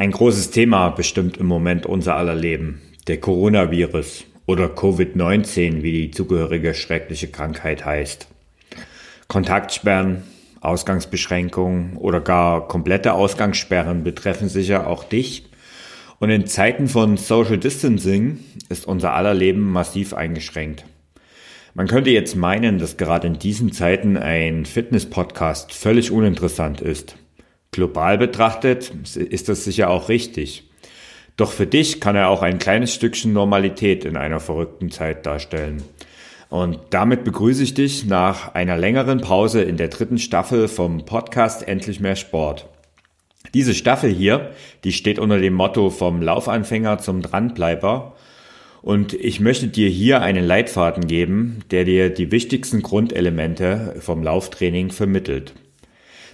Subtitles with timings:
[0.00, 2.80] Ein großes Thema bestimmt im Moment unser aller Leben.
[3.06, 8.26] Der Coronavirus oder Covid-19, wie die zugehörige schreckliche Krankheit heißt.
[9.28, 10.22] Kontaktsperren,
[10.62, 15.50] Ausgangsbeschränkungen oder gar komplette Ausgangssperren betreffen sicher auch dich.
[16.18, 18.38] Und in Zeiten von Social Distancing
[18.70, 20.86] ist unser aller Leben massiv eingeschränkt.
[21.74, 27.16] Man könnte jetzt meinen, dass gerade in diesen Zeiten ein Fitness-Podcast völlig uninteressant ist.
[27.72, 30.68] Global betrachtet ist das sicher auch richtig.
[31.36, 35.82] Doch für dich kann er auch ein kleines Stückchen Normalität in einer verrückten Zeit darstellen.
[36.50, 41.66] Und damit begrüße ich dich nach einer längeren Pause in der dritten Staffel vom Podcast
[41.66, 42.68] Endlich mehr Sport.
[43.54, 44.50] Diese Staffel hier,
[44.84, 48.16] die steht unter dem Motto vom Laufanfänger zum Dranbleiber.
[48.82, 54.90] Und ich möchte dir hier einen Leitfaden geben, der dir die wichtigsten Grundelemente vom Lauftraining
[54.90, 55.54] vermittelt.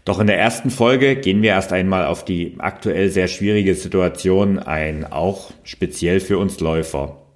[0.07, 4.61] Doch in der ersten Folge gehen wir erst einmal auf die aktuell sehr schwierige Situation
[4.61, 7.27] ein, auch speziell für uns Läufer.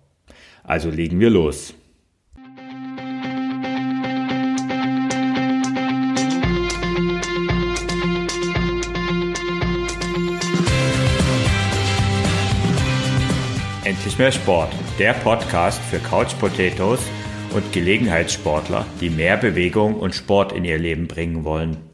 [0.63, 1.75] Also legen wir los.
[13.83, 17.01] Endlich mehr Sport, der Podcast für Couch Potatoes
[17.53, 21.90] und Gelegenheitssportler, die mehr Bewegung und Sport in ihr Leben bringen wollen.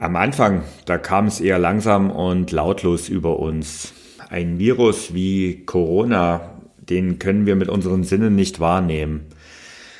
[0.00, 3.92] Am Anfang, da kam es eher langsam und lautlos über uns.
[4.30, 9.26] Ein Virus wie Corona, den können wir mit unseren Sinnen nicht wahrnehmen.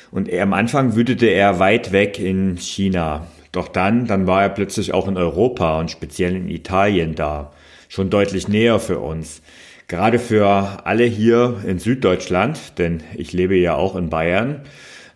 [0.09, 3.27] Und am Anfang wütete er weit weg in China.
[3.51, 7.51] Doch dann, dann war er plötzlich auch in Europa und speziell in Italien da.
[7.89, 9.41] Schon deutlich näher für uns.
[9.89, 14.61] Gerade für alle hier in Süddeutschland, denn ich lebe ja auch in Bayern,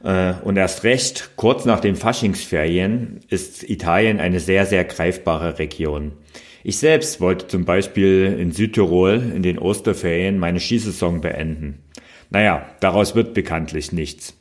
[0.03, 6.11] und erst recht, kurz nach den Faschingsferien ist Italien eine sehr, sehr greifbare Region.
[6.65, 11.83] Ich selbst wollte zum Beispiel in Südtirol in den Osterferien meine Skisaison beenden.
[12.29, 14.35] Naja, daraus wird bekanntlich nichts.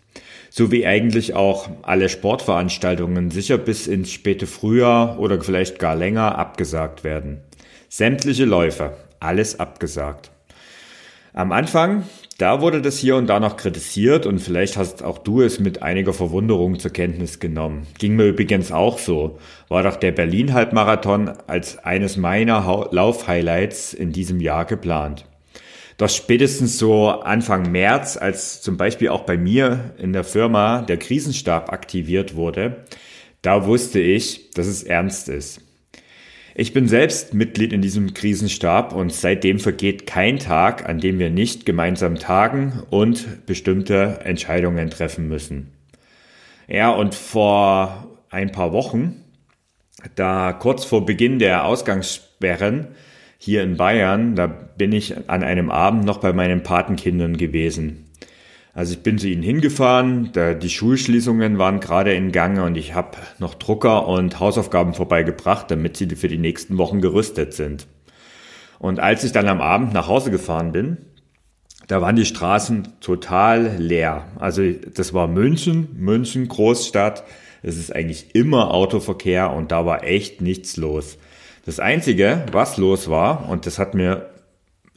[0.49, 6.39] So wie eigentlich auch alle Sportveranstaltungen sicher bis ins späte Frühjahr oder vielleicht gar länger
[6.39, 7.41] abgesagt werden.
[7.89, 10.31] Sämtliche Läufe, alles abgesagt.
[11.33, 12.05] Am Anfang,
[12.43, 15.81] da wurde das hier und da noch kritisiert und vielleicht hast auch du es mit
[15.85, 17.87] einiger Verwunderung zur Kenntnis genommen.
[18.01, 19.39] Ging mir übrigens auch so.
[19.69, 25.25] War doch der Berlin-Halbmarathon als eines meiner Lauf-Highlights in diesem Jahr geplant.
[25.99, 30.97] Doch spätestens so Anfang März, als zum Beispiel auch bei mir in der Firma der
[30.97, 32.87] Krisenstab aktiviert wurde,
[33.43, 35.61] da wusste ich, dass es ernst ist.
[36.55, 41.31] Ich bin selbst Mitglied in diesem Krisenstab und seitdem vergeht kein Tag, an dem wir
[41.31, 45.73] nicht gemeinsam tagen und bestimmte Entscheidungen treffen müssen.
[46.69, 49.25] Ja, und vor ein paar Wochen,
[50.15, 52.89] da kurz vor Beginn der Ausgangssperren
[53.39, 58.12] hier in Bayern, da bin ich an einem Abend noch bei meinen Patenkindern gewesen.
[58.75, 62.95] Also ich bin zu ihnen hingefahren, da die Schulschließungen waren gerade in Gange und ich
[62.95, 67.87] habe noch Drucker und Hausaufgaben vorbeigebracht, damit sie für die nächsten Wochen gerüstet sind.
[68.79, 70.97] Und als ich dann am Abend nach Hause gefahren bin,
[71.87, 74.25] da waren die Straßen total leer.
[74.39, 77.25] Also das war München, München Großstadt.
[77.63, 81.19] Es ist eigentlich immer Autoverkehr und da war echt nichts los.
[81.67, 84.31] Das Einzige, was los war, und das hat mir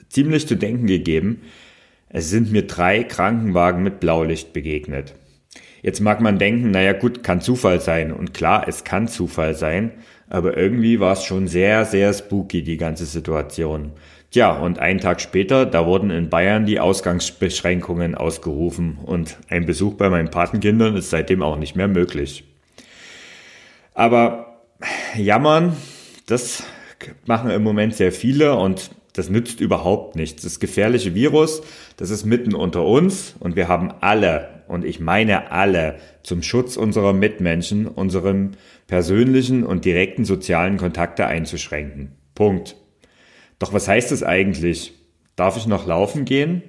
[0.09, 1.42] ziemlich zu denken gegeben,
[2.15, 5.15] es sind mir drei Krankenwagen mit Blaulicht begegnet.
[5.81, 8.13] Jetzt mag man denken, naja gut, kann Zufall sein.
[8.13, 9.91] Und klar, es kann Zufall sein,
[10.29, 13.91] aber irgendwie war es schon sehr, sehr spooky, die ganze Situation.
[14.31, 19.95] Tja, und einen Tag später, da wurden in Bayern die Ausgangsbeschränkungen ausgerufen und ein Besuch
[19.95, 22.45] bei meinen Patenkindern ist seitdem auch nicht mehr möglich.
[23.93, 24.61] Aber
[25.17, 25.75] jammern,
[26.27, 26.63] das
[27.25, 30.43] machen im Moment sehr viele und das nützt überhaupt nichts.
[30.43, 31.61] Das gefährliche Virus,
[31.97, 36.75] das ist mitten unter uns und wir haben alle, und ich meine alle, zum Schutz
[36.75, 38.51] unserer Mitmenschen, unserem
[38.87, 42.11] persönlichen und direkten sozialen Kontakte einzuschränken.
[42.35, 42.75] Punkt.
[43.57, 44.94] Doch was heißt es eigentlich?
[45.35, 46.61] Darf ich noch laufen gehen?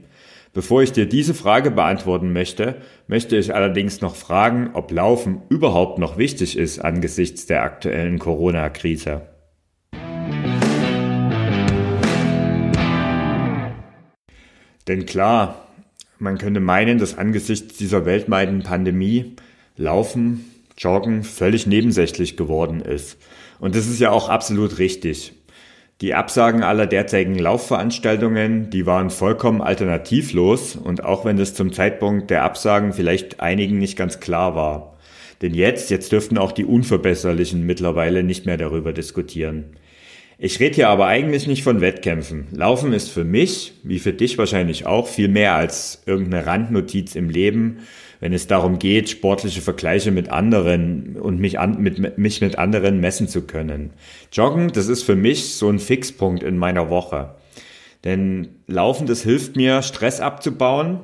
[0.52, 2.76] Bevor ich dir diese Frage beantworten möchte,
[3.08, 9.35] möchte ich allerdings noch fragen, ob Laufen überhaupt noch wichtig ist angesichts der aktuellen Corona-Krise.
[14.88, 15.66] Denn klar,
[16.18, 19.36] man könnte meinen, dass angesichts dieser weltweiten Pandemie
[19.76, 20.44] Laufen,
[20.78, 23.18] Joggen völlig nebensächlich geworden ist.
[23.58, 25.32] Und das ist ja auch absolut richtig.
[26.02, 32.28] Die Absagen aller derzeitigen Laufveranstaltungen, die waren vollkommen alternativlos und auch wenn das zum Zeitpunkt
[32.30, 34.98] der Absagen vielleicht einigen nicht ganz klar war.
[35.40, 39.76] Denn jetzt, jetzt dürften auch die Unverbesserlichen mittlerweile nicht mehr darüber diskutieren.
[40.38, 42.48] Ich rede hier aber eigentlich nicht von Wettkämpfen.
[42.52, 47.30] Laufen ist für mich, wie für dich wahrscheinlich auch, viel mehr als irgendeine Randnotiz im
[47.30, 47.78] Leben,
[48.20, 53.00] wenn es darum geht, sportliche Vergleiche mit anderen und mich, an, mit, mich mit anderen
[53.00, 53.94] messen zu können.
[54.30, 57.34] Joggen, das ist für mich so ein Fixpunkt in meiner Woche.
[58.04, 61.00] Denn Laufen, das hilft mir, Stress abzubauen,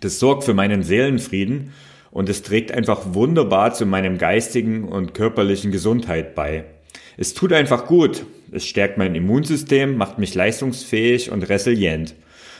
[0.00, 1.72] das sorgt für meinen Seelenfrieden
[2.10, 6.64] und es trägt einfach wunderbar zu meinem geistigen und körperlichen Gesundheit bei.
[7.18, 8.24] Es tut einfach gut.
[8.54, 12.14] Es stärkt mein Immunsystem, macht mich leistungsfähig und resilient.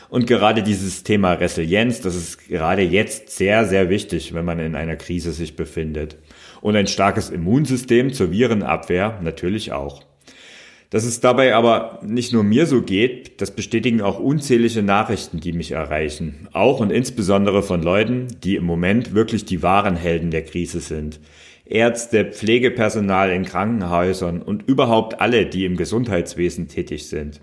[0.08, 4.74] Und gerade dieses Thema Resilienz, das ist gerade jetzt sehr, sehr wichtig, wenn man in
[4.74, 6.16] einer Krise sich befindet.
[6.60, 10.02] Und ein starkes Immunsystem zur Virenabwehr natürlich auch.
[10.90, 15.52] Dass es dabei aber nicht nur mir so geht, das bestätigen auch unzählige Nachrichten, die
[15.52, 16.48] mich erreichen.
[16.52, 21.20] Auch und insbesondere von Leuten, die im Moment wirklich die wahren Helden der Krise sind.
[21.64, 27.40] Ärzte, Pflegepersonal in Krankenhäusern und überhaupt alle, die im Gesundheitswesen tätig sind.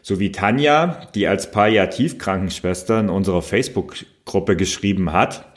[0.00, 5.52] So wie Tanja, die als Palliativkrankenschwester in unserer Facebook-Gruppe geschrieben hat,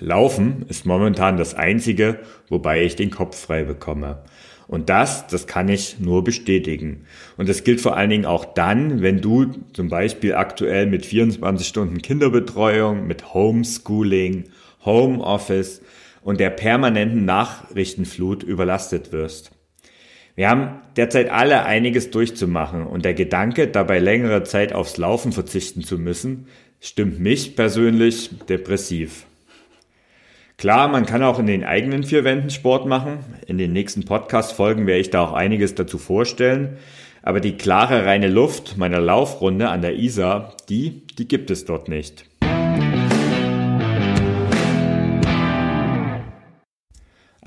[0.00, 4.22] Laufen ist momentan das Einzige, wobei ich den Kopf frei bekomme.
[4.68, 7.06] Und das, das kann ich nur bestätigen.
[7.36, 11.66] Und das gilt vor allen Dingen auch dann, wenn du zum Beispiel aktuell mit 24
[11.66, 14.44] Stunden Kinderbetreuung, mit Homeschooling,
[14.84, 15.80] Homeoffice
[16.28, 19.50] und der permanenten Nachrichtenflut überlastet wirst.
[20.34, 25.82] Wir haben derzeit alle einiges durchzumachen und der Gedanke, dabei längere Zeit aufs Laufen verzichten
[25.82, 26.48] zu müssen,
[26.80, 29.24] stimmt mich persönlich depressiv.
[30.58, 33.20] Klar, man kann auch in den eigenen vier Wänden Sport machen.
[33.46, 36.76] In den nächsten Podcast-Folgen werde ich da auch einiges dazu vorstellen.
[37.22, 41.88] Aber die klare, reine Luft meiner Laufrunde an der Isar, die, die gibt es dort
[41.88, 42.26] nicht.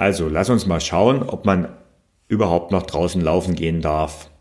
[0.02, 1.68] Also, lass uns mal schauen, ob man
[2.28, 4.32] überhaupt noch draußen laufen gehen darf.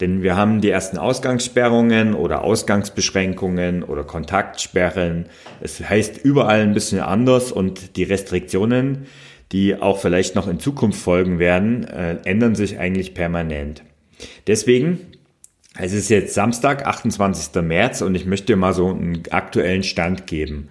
[0.00, 5.26] Denn wir haben die ersten Ausgangssperrungen oder Ausgangsbeschränkungen oder Kontaktsperren.
[5.60, 9.06] Es heißt überall ein bisschen anders und die Restriktionen,
[9.52, 13.84] die auch vielleicht noch in Zukunft folgen werden, äh, ändern sich eigentlich permanent.
[14.48, 14.98] Deswegen,
[15.78, 17.62] es ist jetzt Samstag, 28.
[17.62, 20.70] März und ich möchte dir mal so einen aktuellen Stand geben.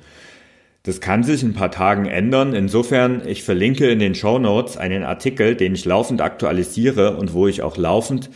[0.87, 2.53] Das kann sich in ein paar Tagen ändern.
[2.53, 7.45] Insofern, ich verlinke in den Show Notes einen Artikel, den ich laufend aktualisiere und wo
[7.45, 8.29] ich auch laufend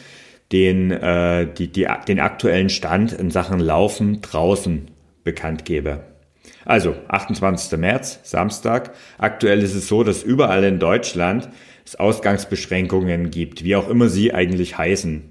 [0.52, 4.92] den, äh, die, die, den aktuellen Stand in Sachen Laufen draußen
[5.24, 6.04] bekannt gebe.
[6.66, 7.80] Also 28.
[7.80, 8.96] März, Samstag.
[9.18, 11.48] Aktuell ist es so, dass überall in Deutschland
[11.86, 15.31] es Ausgangsbeschränkungen gibt, wie auch immer sie eigentlich heißen.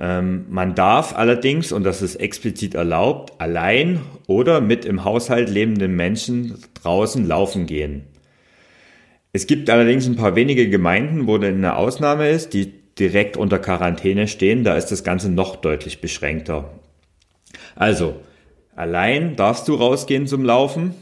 [0.00, 5.94] Ähm, man darf allerdings, und das ist explizit erlaubt, allein oder mit im Haushalt lebenden
[5.94, 8.04] Menschen draußen laufen gehen.
[9.32, 14.26] Es gibt allerdings ein paar wenige Gemeinden, wo eine Ausnahme ist, die direkt unter Quarantäne
[14.26, 14.64] stehen.
[14.64, 16.70] Da ist das Ganze noch deutlich beschränkter.
[17.76, 18.16] Also,
[18.74, 20.94] allein darfst du rausgehen zum Laufen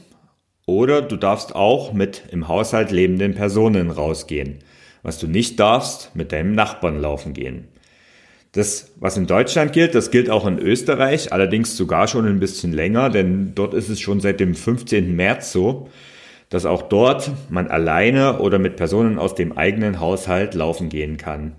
[0.66, 4.58] oder du darfst auch mit im Haushalt lebenden Personen rausgehen.
[5.02, 7.68] Was du nicht darfst, mit deinem Nachbarn laufen gehen.
[8.52, 12.72] Das, was in Deutschland gilt, das gilt auch in Österreich, allerdings sogar schon ein bisschen
[12.72, 15.14] länger, denn dort ist es schon seit dem 15.
[15.14, 15.88] März so,
[16.48, 21.52] dass auch dort man alleine oder mit Personen aus dem eigenen Haushalt laufen gehen kann.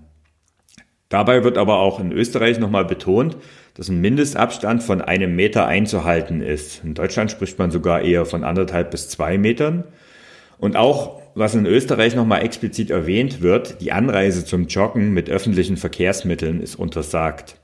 [1.10, 3.38] Dabei wird aber auch in Österreich nochmal betont,
[3.74, 6.84] dass ein Mindestabstand von einem Meter einzuhalten ist.
[6.84, 9.86] In Deutschland spricht man sogar eher von anderthalb bis zwei Metern.
[10.60, 15.78] Und auch was in Österreich nochmal explizit erwähnt wird, die Anreise zum Joggen mit öffentlichen
[15.78, 17.56] Verkehrsmitteln ist untersagt.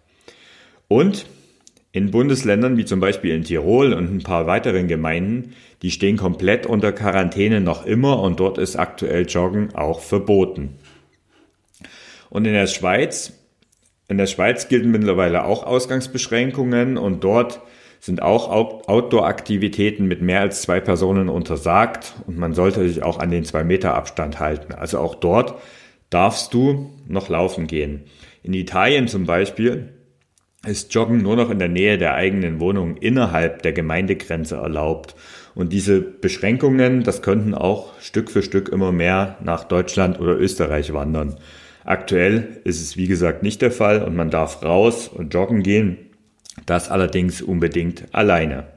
[0.87, 1.25] Und
[1.91, 6.65] in Bundesländern wie zum Beispiel in Tirol und ein paar weiteren Gemeinden, die stehen komplett
[6.65, 10.75] unter Quarantäne noch immer und dort ist aktuell Joggen auch verboten.
[12.29, 13.33] Und in der Schweiz,
[14.07, 17.61] in der Schweiz gelten mittlerweile auch Ausgangsbeschränkungen und dort
[18.05, 23.31] sind auch Outdoor-Aktivitäten mit mehr als zwei Personen untersagt und man sollte sich auch an
[23.31, 24.73] den zwei Meter Abstand halten.
[24.73, 25.55] Also auch dort
[26.11, 28.03] darfst du noch laufen gehen.
[28.43, 29.89] In Italien zum Beispiel
[30.67, 35.15] ist Joggen nur noch in der Nähe der eigenen Wohnung innerhalb der Gemeindegrenze erlaubt.
[35.55, 40.93] Und diese Beschränkungen, das könnten auch Stück für Stück immer mehr nach Deutschland oder Österreich
[40.93, 41.37] wandern.
[41.83, 45.97] Aktuell ist es wie gesagt nicht der Fall und man darf raus und joggen gehen,
[46.65, 48.67] das allerdings unbedingt alleine.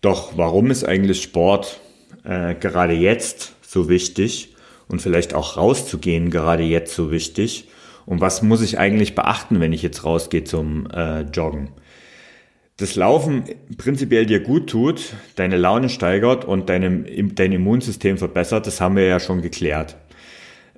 [0.00, 1.80] Doch warum ist eigentlich Sport
[2.24, 4.54] äh, gerade jetzt so wichtig
[4.88, 7.68] und vielleicht auch rauszugehen gerade jetzt so wichtig?
[8.04, 11.70] Und was muss ich eigentlich beachten, wenn ich jetzt rausgehe zum äh, Joggen?
[12.76, 13.44] Das Laufen
[13.78, 19.06] prinzipiell dir gut tut, deine Laune steigert und deinem, dein Immunsystem verbessert, das haben wir
[19.06, 19.96] ja schon geklärt.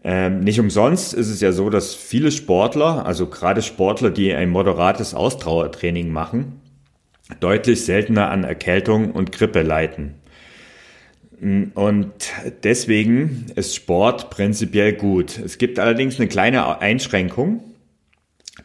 [0.04, 4.50] Ähm, nicht umsonst ist es ja so, dass viele Sportler, also gerade Sportler, die ein
[4.50, 6.60] moderates Ausdauertraining machen,
[7.40, 10.14] deutlich seltener an Erkältung und Grippe leiden.
[11.40, 12.12] Und
[12.64, 15.38] deswegen ist Sport prinzipiell gut.
[15.38, 17.62] Es gibt allerdings eine kleine Einschränkung.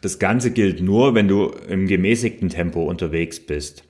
[0.00, 3.83] Das Ganze gilt nur, wenn du im gemäßigten Tempo unterwegs bist.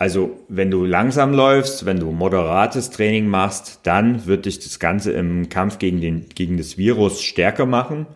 [0.00, 5.12] Also wenn du langsam läufst, wenn du moderates Training machst, dann wird dich das Ganze
[5.12, 8.06] im Kampf gegen, den, gegen das Virus stärker machen.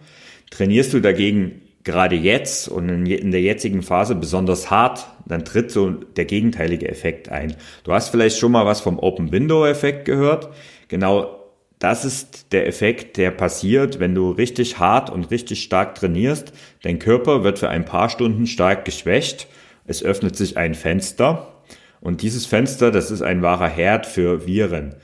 [0.50, 5.90] Trainierst du dagegen gerade jetzt und in der jetzigen Phase besonders hart, dann tritt so
[5.90, 7.54] der gegenteilige Effekt ein.
[7.84, 10.48] Du hast vielleicht schon mal was vom Open Window Effekt gehört.
[10.88, 11.38] Genau
[11.80, 16.54] das ist der Effekt, der passiert, wenn du richtig hart und richtig stark trainierst.
[16.82, 19.48] Dein Körper wird für ein paar Stunden stark geschwächt.
[19.86, 21.53] Es öffnet sich ein Fenster.
[22.04, 24.94] Und dieses Fenster, das ist ein wahrer Herd für Viren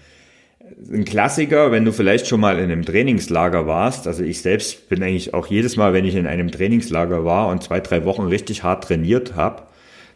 [0.93, 4.07] ein Klassiker, wenn du vielleicht schon mal in einem Trainingslager warst.
[4.07, 7.63] Also ich selbst bin eigentlich auch jedes Mal, wenn ich in einem Trainingslager war und
[7.63, 9.65] zwei, drei Wochen richtig hart trainiert habe,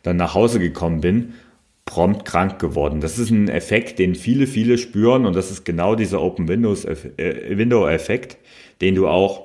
[0.02, 1.34] dann nach Hause gekommen bin,
[1.84, 3.00] prompt krank geworden.
[3.00, 6.84] Das ist ein Effekt, den viele, viele spüren und das ist genau dieser Open Windows
[6.84, 6.96] äh,
[7.56, 8.38] Window Effekt,
[8.80, 9.42] den du auch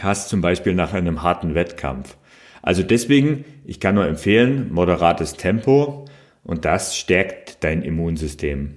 [0.00, 2.16] hast, zum Beispiel nach einem harten Wettkampf.
[2.60, 6.06] Also deswegen, ich kann nur empfehlen, moderates Tempo
[6.44, 8.74] und das stärkt dein Immunsystem.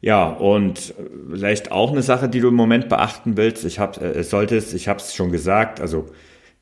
[0.00, 0.94] Ja, und
[1.30, 3.64] vielleicht auch eine Sache, die du im Moment beachten willst.
[3.64, 6.10] Ich habe äh, solltest, ich habe es schon gesagt, also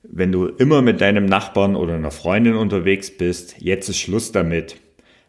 [0.05, 4.77] wenn du immer mit deinem Nachbarn oder einer Freundin unterwegs bist, jetzt ist Schluss damit.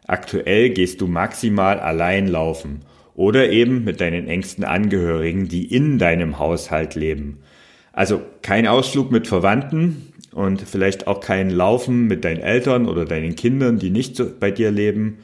[0.06, 6.38] Aktuell gehst du maximal allein laufen oder eben mit deinen engsten Angehörigen, die in deinem
[6.38, 7.38] Haushalt leben.
[7.92, 13.36] Also kein Ausflug mit Verwandten und vielleicht auch kein Laufen mit deinen Eltern oder deinen
[13.36, 15.18] Kindern, die nicht bei dir leben.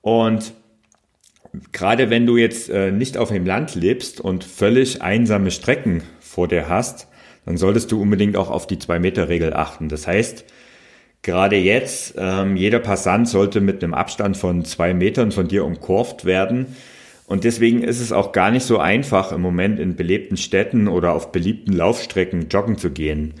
[0.00, 0.54] Und
[1.72, 6.48] gerade wenn du jetzt äh, nicht auf dem Land lebst und völlig einsame Strecken vor
[6.48, 7.08] dir hast,
[7.44, 9.88] dann solltest du unbedingt auch auf die Zwei-Meter-Regel achten.
[9.88, 10.44] Das heißt,
[11.22, 16.24] gerade jetzt, ähm, jeder Passant sollte mit einem Abstand von zwei Metern von dir umkurvt
[16.24, 16.76] werden.
[17.26, 21.12] Und deswegen ist es auch gar nicht so einfach, im Moment in belebten Städten oder
[21.12, 23.34] auf beliebten Laufstrecken joggen zu gehen.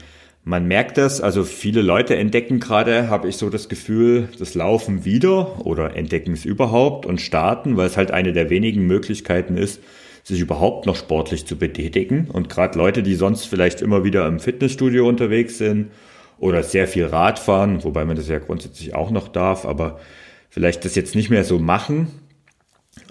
[0.48, 5.04] Man merkt das, also viele Leute entdecken gerade, habe ich so das Gefühl, das Laufen
[5.04, 9.82] wieder oder entdecken es überhaupt und starten, weil es halt eine der wenigen Möglichkeiten ist,
[10.24, 12.30] sich überhaupt noch sportlich zu betätigen.
[12.32, 15.90] Und gerade Leute, die sonst vielleicht immer wieder im Fitnessstudio unterwegs sind
[16.38, 20.00] oder sehr viel Rad fahren, wobei man das ja grundsätzlich auch noch darf, aber
[20.48, 22.08] vielleicht das jetzt nicht mehr so machen.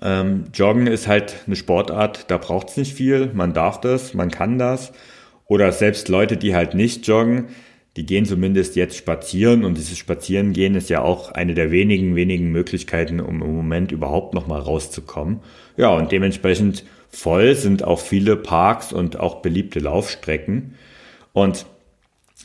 [0.01, 4.31] Ähm, Joggen ist halt eine Sportart, da braucht es nicht viel, man darf das, man
[4.31, 4.91] kann das.
[5.47, 7.45] Oder selbst Leute, die halt nicht joggen,
[7.95, 12.51] die gehen zumindest jetzt spazieren und dieses Spazierengehen ist ja auch eine der wenigen, wenigen
[12.51, 15.39] Möglichkeiten, um im Moment überhaupt nochmal rauszukommen.
[15.77, 20.75] Ja, und dementsprechend voll sind auch viele Parks und auch beliebte Laufstrecken.
[21.33, 21.65] Und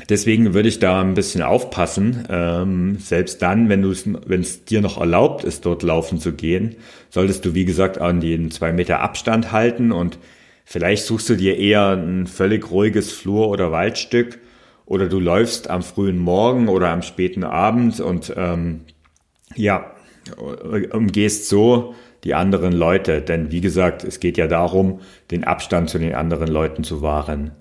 [0.08, 2.24] deswegen würde ich da ein bisschen aufpassen.
[2.30, 6.76] Ähm, selbst dann, wenn es dir noch erlaubt ist, dort laufen zu gehen,
[7.10, 10.18] solltest du, wie gesagt, an den zwei Meter Abstand halten und
[10.64, 14.38] Vielleicht suchst du dir eher ein völlig ruhiges Flur- oder Waldstück
[14.86, 18.82] oder du läufst am frühen Morgen oder am späten Abend und ähm,
[19.54, 19.92] ja,
[20.92, 23.22] umgehst so die anderen Leute.
[23.22, 25.00] Denn wie gesagt, es geht ja darum,
[25.30, 27.52] den Abstand zu den anderen Leuten zu wahren.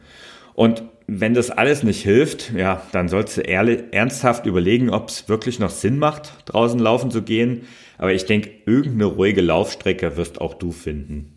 [0.53, 5.27] Und wenn das alles nicht hilft, ja, dann sollst du ehrlich, ernsthaft überlegen, ob es
[5.27, 7.63] wirklich noch Sinn macht, draußen laufen zu gehen.
[7.97, 11.30] Aber ich denke, irgendeine ruhige Laufstrecke wirst auch du finden.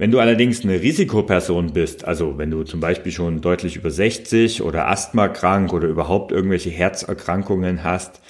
[0.00, 4.62] Wenn du allerdings eine Risikoperson bist, also wenn du zum Beispiel schon deutlich über 60
[4.62, 8.22] oder Asthma krank oder überhaupt irgendwelche Herzerkrankungen hast,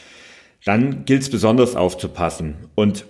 [0.65, 2.57] dann gilt es besonders aufzupassen.
[2.75, 3.07] Und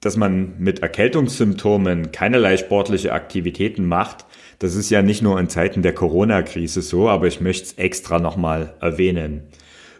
[0.00, 4.26] dass man mit Erkältungssymptomen keinerlei sportliche Aktivitäten macht,
[4.58, 8.18] das ist ja nicht nur in Zeiten der Corona-Krise so, aber ich möchte es extra
[8.18, 9.44] nochmal erwähnen.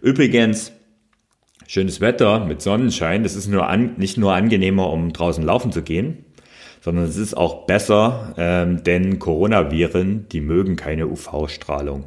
[0.00, 0.72] Übrigens,
[1.68, 5.82] schönes Wetter mit Sonnenschein, das ist nur an, nicht nur angenehmer, um draußen laufen zu
[5.82, 6.24] gehen,
[6.82, 12.04] sondern es ist auch besser, ähm, denn Coronaviren, die mögen keine UV-Strahlung.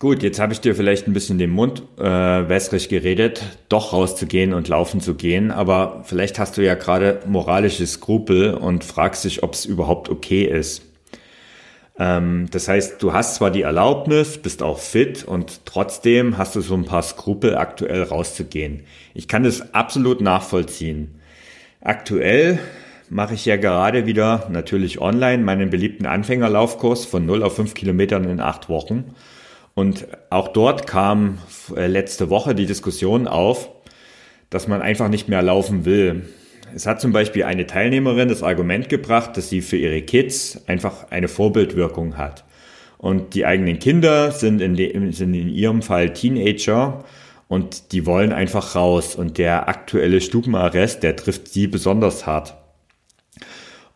[0.00, 4.54] Gut, jetzt habe ich dir vielleicht ein bisschen den Mund äh, wässrig geredet, doch rauszugehen
[4.54, 9.42] und laufen zu gehen, aber vielleicht hast du ja gerade moralische Skrupel und fragst dich,
[9.42, 10.89] ob es überhaupt okay ist.
[12.00, 16.62] Ähm, das heißt, du hast zwar die Erlaubnis, bist auch fit und trotzdem hast du
[16.62, 18.84] so ein paar Skrupel, aktuell rauszugehen.
[19.12, 21.20] Ich kann das absolut nachvollziehen.
[21.82, 22.58] Aktuell
[23.10, 28.24] mache ich ja gerade wieder natürlich online meinen beliebten Anfängerlaufkurs von 0 auf 5 Kilometern
[28.24, 29.14] in 8 Wochen.
[29.74, 31.38] Und auch dort kam
[31.76, 33.68] äh, letzte Woche die Diskussion auf,
[34.48, 36.22] dass man einfach nicht mehr laufen will.
[36.74, 41.10] Es hat zum Beispiel eine Teilnehmerin das Argument gebracht, dass sie für ihre Kids einfach
[41.10, 42.44] eine Vorbildwirkung hat.
[42.98, 47.04] Und die eigenen Kinder sind in, de, sind in ihrem Fall Teenager
[47.48, 49.14] und die wollen einfach raus.
[49.16, 52.56] Und der aktuelle Stubenarrest, der trifft sie besonders hart.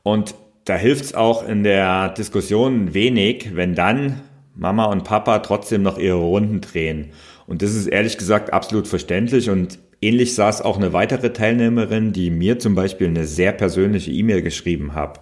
[0.02, 4.23] Und da hilft es auch in der Diskussion wenig, wenn dann
[4.54, 7.11] Mama und Papa trotzdem noch ihre Runden drehen.
[7.47, 12.30] Und das ist ehrlich gesagt absolut verständlich und ähnlich saß auch eine weitere Teilnehmerin, die
[12.30, 15.20] mir zum Beispiel eine sehr persönliche E-Mail geschrieben hat.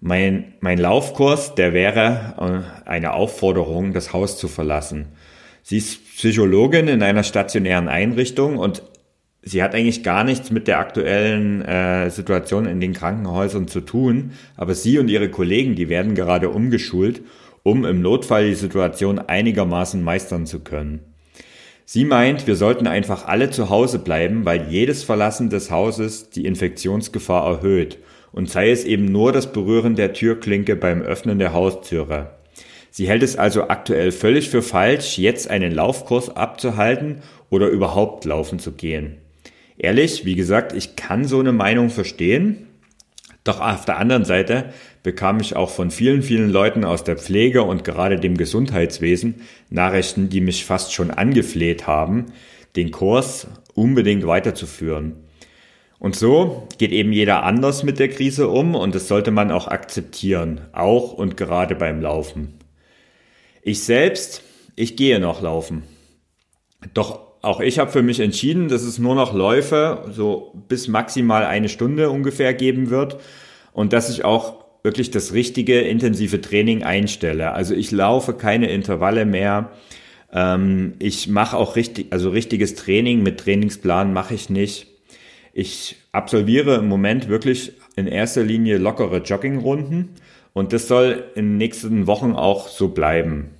[0.00, 5.08] Mein, mein Laufkurs, der wäre äh, eine Aufforderung, das Haus zu verlassen.
[5.62, 8.82] Sie ist Psychologin in einer stationären Einrichtung und
[9.42, 14.32] sie hat eigentlich gar nichts mit der aktuellen äh, Situation in den Krankenhäusern zu tun,
[14.56, 17.20] aber sie und ihre Kollegen, die werden gerade umgeschult,
[17.62, 21.09] um im Notfall die Situation einigermaßen meistern zu können.
[21.92, 26.46] Sie meint, wir sollten einfach alle zu Hause bleiben, weil jedes Verlassen des Hauses die
[26.46, 27.98] Infektionsgefahr erhöht
[28.30, 32.30] und sei es eben nur das Berühren der Türklinke beim Öffnen der Haustüre.
[32.92, 38.60] Sie hält es also aktuell völlig für falsch, jetzt einen Laufkurs abzuhalten oder überhaupt laufen
[38.60, 39.16] zu gehen.
[39.76, 42.68] Ehrlich, wie gesagt, ich kann so eine Meinung verstehen,
[43.42, 44.66] doch auf der anderen Seite
[45.02, 50.28] bekam ich auch von vielen, vielen Leuten aus der Pflege und gerade dem Gesundheitswesen Nachrichten,
[50.28, 52.26] die mich fast schon angefleht haben,
[52.76, 55.16] den Kurs unbedingt weiterzuführen.
[55.98, 59.68] Und so geht eben jeder anders mit der Krise um und das sollte man auch
[59.68, 62.54] akzeptieren, auch und gerade beim Laufen.
[63.62, 64.42] Ich selbst,
[64.76, 65.82] ich gehe noch laufen.
[66.94, 71.44] Doch auch ich habe für mich entschieden, dass es nur noch Läufe so bis maximal
[71.44, 73.18] eine Stunde ungefähr geben wird
[73.72, 77.52] und dass ich auch wirklich das richtige intensive Training einstelle.
[77.52, 79.70] Also ich laufe keine Intervalle mehr.
[80.32, 84.86] Ähm, ich mache auch richtig, also richtiges Training mit Trainingsplan mache ich nicht.
[85.52, 90.10] Ich absolviere im Moment wirklich in erster Linie lockere Joggingrunden
[90.52, 93.50] und das soll in den nächsten Wochen auch so bleiben.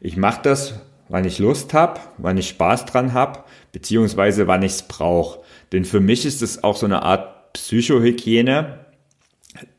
[0.00, 3.40] Ich mache das, wann ich Lust habe, wann ich Spaß dran habe,
[3.72, 5.40] beziehungsweise wann ich es brauche.
[5.72, 8.78] Denn für mich ist es auch so eine Art Psychohygiene,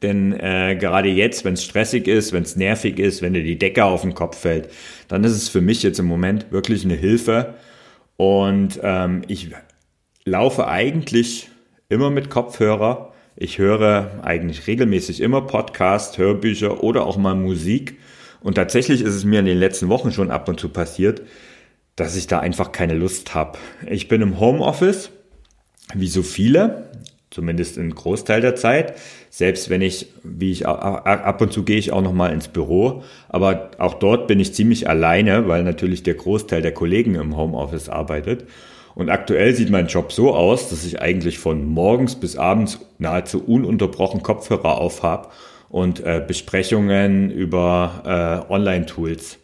[0.02, 3.58] denn äh, gerade jetzt, wenn es stressig ist, wenn es nervig ist, wenn dir die
[3.58, 4.70] Decke auf den Kopf fällt,
[5.08, 7.56] dann ist es für mich jetzt im Moment wirklich eine Hilfe.
[8.18, 9.52] Und ähm, ich
[10.26, 11.50] laufe eigentlich
[11.90, 13.14] immer mit Kopfhörer.
[13.36, 17.98] Ich höre eigentlich regelmäßig immer Podcast, Hörbücher oder auch mal Musik.
[18.42, 21.22] Und tatsächlich ist es mir in den letzten Wochen schon ab und zu passiert,
[21.96, 23.58] dass ich da einfach keine Lust habe.
[23.90, 25.12] Ich bin im Homeoffice,
[25.94, 26.90] wie so viele,
[27.32, 28.94] zumindest einen Großteil der Zeit.
[29.30, 33.04] Selbst wenn ich, wie ich ab und zu gehe ich auch noch mal ins Büro,
[33.30, 37.90] aber auch dort bin ich ziemlich alleine, weil natürlich der Großteil der Kollegen im Homeoffice
[37.90, 38.46] arbeitet.
[38.94, 43.42] Und aktuell sieht mein Job so aus, dass ich eigentlich von morgens bis abends nahezu
[43.42, 45.32] ununterbrochen Kopfhörer aufhab
[45.70, 49.38] und äh, Besprechungen über äh, Online-Tools.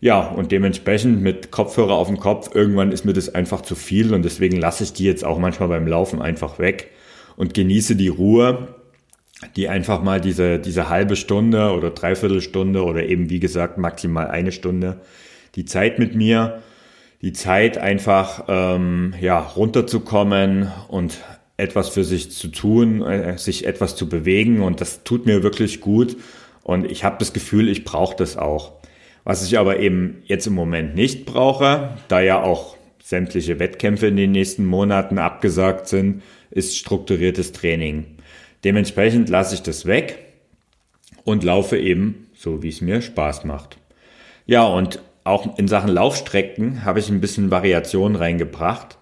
[0.00, 4.14] Ja, und dementsprechend mit Kopfhörer auf dem Kopf, irgendwann ist mir das einfach zu viel
[4.14, 6.90] und deswegen lasse ich die jetzt auch manchmal beim Laufen einfach weg
[7.38, 8.74] und genieße die Ruhe,
[9.56, 14.52] die einfach mal diese, diese halbe Stunde oder Dreiviertelstunde oder eben wie gesagt maximal eine
[14.52, 15.00] Stunde,
[15.54, 16.60] die Zeit mit mir
[17.22, 21.18] die Zeit einfach ähm, ja runterzukommen und
[21.56, 25.80] etwas für sich zu tun, äh, sich etwas zu bewegen und das tut mir wirklich
[25.80, 26.16] gut
[26.62, 28.72] und ich habe das Gefühl, ich brauche das auch.
[29.24, 34.16] Was ich aber eben jetzt im Moment nicht brauche, da ja auch sämtliche Wettkämpfe in
[34.16, 36.22] den nächsten Monaten abgesagt sind,
[36.58, 38.04] ist strukturiertes Training.
[38.64, 40.18] Dementsprechend lasse ich das weg
[41.24, 43.78] und laufe eben so, wie es mir Spaß macht.
[44.46, 48.98] Ja, und auch in Sachen Laufstrecken habe ich ein bisschen Variation reingebracht.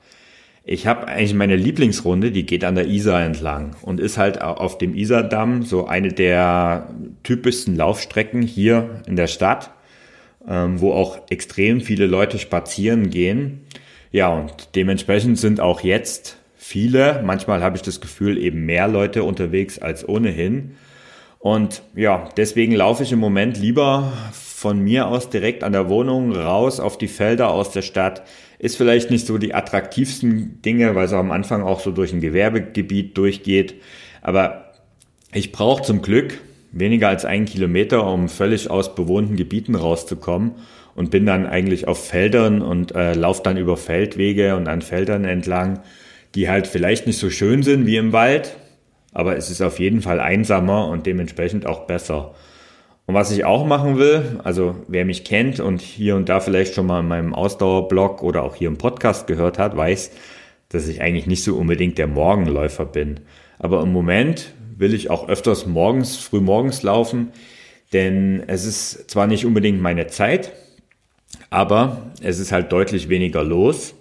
[0.65, 4.79] Ich habe eigentlich meine Lieblingsrunde, die geht an der Isar entlang und ist halt auf
[4.79, 6.93] dem Isardamm so eine der
[7.23, 9.71] typischsten Laufstrecken hier in der Stadt,
[10.49, 13.61] ähm, wo auch extrem viele Leute spazieren gehen.
[14.11, 19.23] Ja, und dementsprechend sind auch jetzt viele, manchmal habe ich das Gefühl, eben mehr Leute
[19.23, 20.73] unterwegs als ohnehin.
[21.39, 26.33] Und ja, deswegen laufe ich im Moment lieber von mir aus direkt an der Wohnung
[26.35, 28.25] raus auf die Felder aus der Stadt.
[28.59, 32.21] Ist vielleicht nicht so die attraktivsten Dinge, weil es am Anfang auch so durch ein
[32.21, 33.77] Gewerbegebiet durchgeht.
[34.23, 34.73] Aber
[35.33, 36.41] ich brauche zum Glück
[36.73, 40.57] weniger als einen Kilometer, um völlig aus bewohnten Gebieten rauszukommen
[40.97, 45.25] und bin dann eigentlich auf Feldern und äh, laufe dann über Feldwege und an Feldern
[45.25, 45.81] entlang,
[46.37, 48.57] die halt vielleicht nicht so schön sind wie im Wald,
[49.13, 52.35] aber es ist auf jeden Fall einsamer und dementsprechend auch besser.
[53.07, 56.75] Und was ich auch machen will, also wer mich kennt und hier und da vielleicht
[56.75, 60.11] schon mal in meinem Ausdauerblog oder auch hier im Podcast gehört hat, weiß,
[60.69, 63.21] dass ich eigentlich nicht so unbedingt der Morgenläufer bin.
[63.59, 67.29] Aber im Moment will ich auch öfters morgens, früh morgens laufen,
[67.95, 70.53] denn es ist zwar nicht unbedingt meine Zeit,
[71.49, 73.95] aber es ist halt deutlich weniger los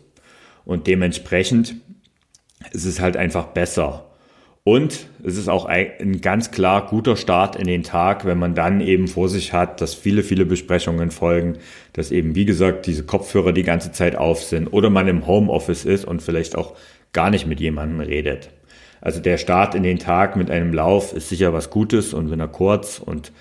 [0.66, 1.76] und dementsprechend
[2.72, 4.06] ist es halt einfach besser.
[4.68, 8.82] Und es ist auch ein ganz klar guter Start in den Tag, wenn man dann
[8.82, 11.60] eben vor sich hat, dass viele, viele Besprechungen folgen,
[11.94, 15.86] dass eben, wie gesagt, diese Kopfhörer die ganze Zeit auf sind oder man im Homeoffice
[15.86, 16.74] ist und vielleicht auch
[17.14, 18.50] gar nicht mit jemandem redet.
[19.02, 22.40] Also der Start in den Tag mit einem Lauf ist sicher was Gutes und wenn
[22.40, 23.32] er kurz und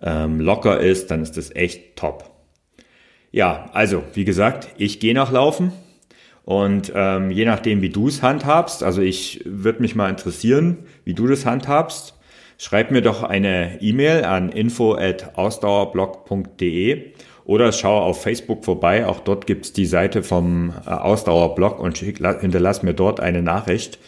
[0.00, 2.30] ähm, locker ist, dann ist das echt top.
[3.32, 5.72] Ja, also wie gesagt, ich gehe noch laufen
[6.50, 11.14] und ähm, je nachdem, wie du es handhabst, also ich würde mich mal interessieren, wie
[11.14, 12.18] du das handhabst.
[12.58, 17.12] Schreib mir doch eine E-Mail an info@ausdauerblog.de
[17.44, 19.06] oder schau auf Facebook vorbei.
[19.06, 24.00] Auch dort gibt's die Seite vom äh, Ausdauerblog und hinterlass mir dort eine Nachricht.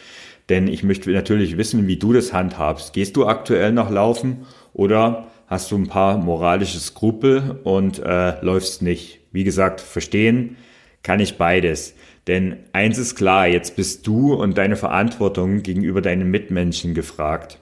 [0.49, 2.93] Denn ich möchte natürlich wissen, wie du das handhabst.
[2.93, 8.83] Gehst du aktuell noch laufen oder hast du ein paar moralische Skrupel und äh, läufst
[8.83, 9.21] nicht?
[9.31, 10.57] Wie gesagt, verstehen
[11.03, 11.95] kann ich beides.
[12.27, 17.59] Denn eins ist klar, jetzt bist du und deine Verantwortung gegenüber deinen Mitmenschen gefragt.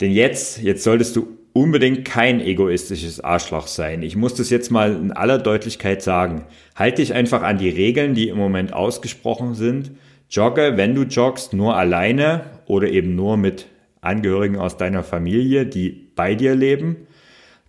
[0.00, 4.02] Denn jetzt, jetzt solltest du unbedingt kein egoistisches Arschloch sein.
[4.02, 6.44] Ich muss das jetzt mal in aller Deutlichkeit sagen.
[6.74, 9.92] Halt dich einfach an die Regeln, die im Moment ausgesprochen sind.
[10.28, 13.66] Jogge, wenn du joggst, nur alleine oder eben nur mit
[14.02, 17.06] Angehörigen aus deiner Familie, die bei dir leben.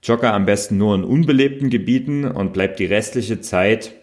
[0.04, 3.94] Jogge am besten nur in unbelebten Gebieten und bleib die restliche Zeit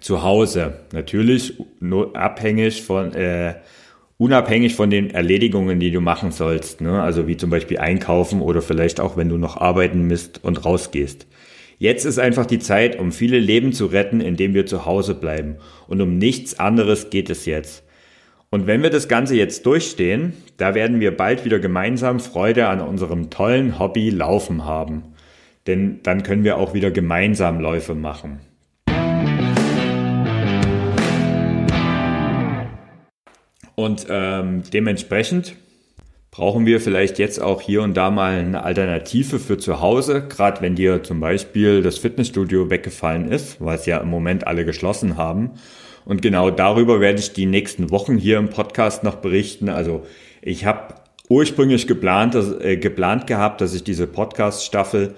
[0.00, 0.74] zu Hause.
[0.92, 3.54] Natürlich nur abhängig von, äh,
[4.18, 6.80] unabhängig von den Erledigungen, die du machen sollst.
[6.80, 7.02] Ne?
[7.02, 11.26] Also wie zum Beispiel einkaufen oder vielleicht auch, wenn du noch arbeiten misst und rausgehst.
[11.78, 15.56] Jetzt ist einfach die Zeit, um viele Leben zu retten, indem wir zu Hause bleiben.
[15.88, 17.84] Und um nichts anderes geht es jetzt.
[18.50, 22.80] Und wenn wir das Ganze jetzt durchstehen, da werden wir bald wieder gemeinsam Freude an
[22.80, 25.02] unserem tollen Hobby Laufen haben.
[25.66, 28.38] Denn dann können wir auch wieder gemeinsam Läufe machen.
[33.74, 35.56] Und ähm, dementsprechend
[36.30, 40.60] brauchen wir vielleicht jetzt auch hier und da mal eine Alternative für zu Hause, gerade
[40.62, 45.16] wenn dir zum Beispiel das Fitnessstudio weggefallen ist, weil es ja im Moment alle geschlossen
[45.16, 45.52] haben.
[46.04, 49.68] Und genau darüber werde ich die nächsten Wochen hier im Podcast noch berichten.
[49.68, 50.04] Also
[50.42, 50.94] ich habe
[51.28, 55.14] ursprünglich geplant, dass, äh, geplant gehabt, dass ich diese Podcast-Staffel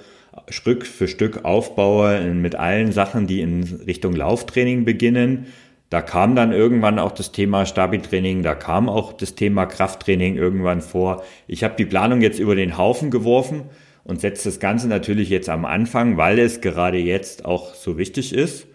[0.48, 5.46] Stück für Stück aufbaue mit allen Sachen, die in Richtung Lauftraining beginnen
[5.90, 10.80] da kam dann irgendwann auch das Thema Stabi-Training, da kam auch das Thema Krafttraining irgendwann
[10.80, 11.22] vor.
[11.46, 13.64] Ich habe die Planung jetzt über den Haufen geworfen
[14.02, 18.32] und setze das Ganze natürlich jetzt am Anfang, weil es gerade jetzt auch so wichtig
[18.32, 18.66] ist.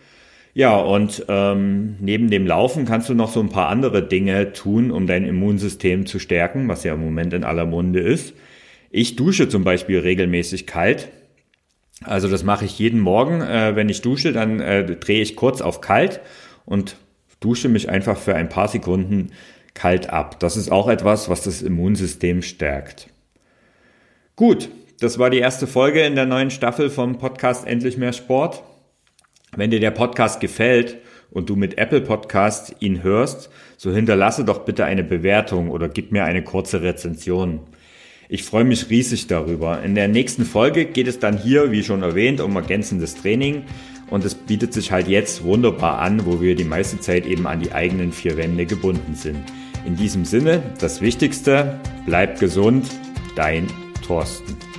[0.53, 4.91] Ja, und ähm, neben dem Laufen kannst du noch so ein paar andere Dinge tun,
[4.91, 8.33] um dein Immunsystem zu stärken, was ja im Moment in aller Munde ist.
[8.89, 11.09] Ich dusche zum Beispiel regelmäßig kalt.
[12.03, 13.41] Also das mache ich jeden Morgen.
[13.41, 16.19] Äh, wenn ich dusche, dann äh, drehe ich kurz auf kalt
[16.65, 16.97] und
[17.39, 19.31] dusche mich einfach für ein paar Sekunden
[19.73, 20.39] kalt ab.
[20.39, 23.07] Das ist auch etwas, was das Immunsystem stärkt.
[24.35, 24.69] Gut,
[24.99, 28.63] das war die erste Folge in der neuen Staffel vom Podcast Endlich mehr Sport.
[29.55, 30.97] Wenn dir der Podcast gefällt
[31.31, 36.11] und du mit Apple Podcast ihn hörst, so hinterlasse doch bitte eine Bewertung oder gib
[36.11, 37.61] mir eine kurze Rezension.
[38.29, 39.83] Ich freue mich riesig darüber.
[39.83, 43.63] In der nächsten Folge geht es dann hier, wie schon erwähnt, um ergänzendes Training.
[44.11, 47.61] Und es bietet sich halt jetzt wunderbar an, wo wir die meiste Zeit eben an
[47.61, 49.39] die eigenen vier Wände gebunden sind.
[49.85, 52.85] In diesem Sinne, das Wichtigste, bleib gesund,
[53.35, 53.65] dein
[54.05, 54.70] Thorsten.